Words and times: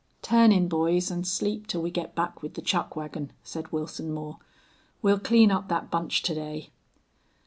"Turn 0.23 0.51
in, 0.51 0.67
boys, 0.67 1.11
and 1.11 1.27
sleep 1.27 1.67
till 1.67 1.83
we 1.83 1.91
get 1.91 2.15
back 2.15 2.41
with 2.41 2.55
the 2.55 2.61
chuck 2.63 2.95
wagon," 2.95 3.31
said 3.43 3.71
Wilson 3.71 4.11
Moore. 4.11 4.39
"We'll 5.03 5.19
clean 5.19 5.51
up 5.51 5.67
that 5.69 5.91
bunch 5.91 6.23
to 6.23 6.33
day." 6.33 6.71